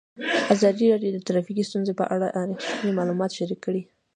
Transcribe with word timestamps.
ازادي 0.53 0.85
راډیو 0.93 1.09
د 1.13 1.19
ټرافیکي 1.27 1.63
ستونزې 1.69 1.93
په 1.99 2.05
اړه 2.15 2.27
رښتیني 2.49 2.93
معلومات 2.99 3.31
شریک 3.37 3.59
کړي. 3.65 3.81